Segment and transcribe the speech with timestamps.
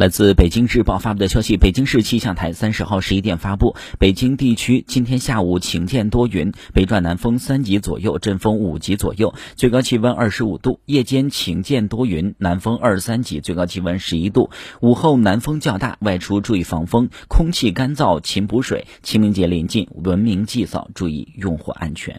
[0.00, 14.48] 来自北京日报发布的消息北京市气象台三十号十一点发布北京地区今天下午晴间多云北转南风三级左右阵风五级左右最高气温二十五度夜间晴间多云南风二三级最高气温十一度。
[14.80, 22.18] 午后南风较大外出注意防风空气干燥勤补水清明节临近文明祭扫注意用火安全。